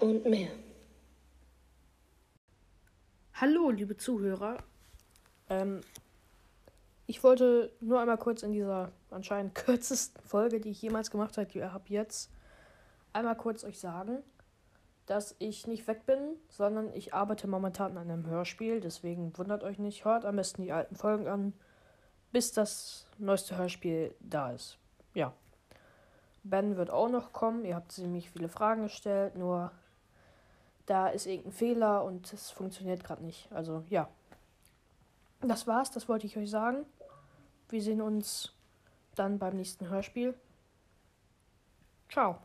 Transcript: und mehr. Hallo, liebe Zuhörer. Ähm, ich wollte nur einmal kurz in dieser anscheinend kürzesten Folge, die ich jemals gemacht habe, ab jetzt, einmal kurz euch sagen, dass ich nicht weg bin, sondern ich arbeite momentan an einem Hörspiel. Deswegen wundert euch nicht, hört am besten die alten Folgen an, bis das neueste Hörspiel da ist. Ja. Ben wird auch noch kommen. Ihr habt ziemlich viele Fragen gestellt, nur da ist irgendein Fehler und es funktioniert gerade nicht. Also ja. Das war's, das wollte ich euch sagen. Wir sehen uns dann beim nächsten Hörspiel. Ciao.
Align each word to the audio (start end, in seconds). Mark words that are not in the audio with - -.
und 0.00 0.24
mehr. 0.26 0.50
Hallo, 3.34 3.70
liebe 3.70 3.96
Zuhörer. 3.96 4.58
Ähm, 5.48 5.80
ich 7.06 7.22
wollte 7.22 7.72
nur 7.80 8.00
einmal 8.00 8.18
kurz 8.18 8.42
in 8.42 8.52
dieser 8.52 8.92
anscheinend 9.10 9.54
kürzesten 9.56 10.22
Folge, 10.24 10.60
die 10.60 10.70
ich 10.70 10.82
jemals 10.82 11.10
gemacht 11.10 11.36
habe, 11.36 11.70
ab 11.70 11.88
jetzt, 11.88 12.30
einmal 13.12 13.36
kurz 13.36 13.64
euch 13.64 13.78
sagen, 13.78 14.22
dass 15.06 15.34
ich 15.38 15.66
nicht 15.66 15.86
weg 15.86 16.06
bin, 16.06 16.36
sondern 16.48 16.92
ich 16.94 17.12
arbeite 17.12 17.46
momentan 17.46 17.96
an 17.98 18.10
einem 18.10 18.26
Hörspiel. 18.26 18.80
Deswegen 18.80 19.36
wundert 19.36 19.62
euch 19.62 19.78
nicht, 19.78 20.04
hört 20.04 20.24
am 20.24 20.36
besten 20.36 20.62
die 20.62 20.72
alten 20.72 20.96
Folgen 20.96 21.28
an, 21.28 21.52
bis 22.32 22.52
das 22.52 23.06
neueste 23.18 23.56
Hörspiel 23.56 24.14
da 24.20 24.52
ist. 24.52 24.78
Ja. 25.14 25.34
Ben 26.44 26.76
wird 26.76 26.90
auch 26.90 27.08
noch 27.08 27.32
kommen. 27.32 27.64
Ihr 27.64 27.74
habt 27.74 27.92
ziemlich 27.92 28.30
viele 28.30 28.48
Fragen 28.48 28.82
gestellt, 28.82 29.36
nur 29.36 29.72
da 30.86 31.08
ist 31.08 31.26
irgendein 31.26 31.52
Fehler 31.52 32.04
und 32.04 32.32
es 32.32 32.50
funktioniert 32.50 33.02
gerade 33.02 33.24
nicht. 33.24 33.50
Also 33.50 33.82
ja. 33.88 34.08
Das 35.40 35.66
war's, 35.66 35.90
das 35.90 36.08
wollte 36.08 36.26
ich 36.26 36.36
euch 36.36 36.50
sagen. 36.50 36.86
Wir 37.68 37.82
sehen 37.82 38.00
uns 38.00 38.52
dann 39.14 39.38
beim 39.38 39.56
nächsten 39.56 39.88
Hörspiel. 39.88 40.34
Ciao. 42.08 42.38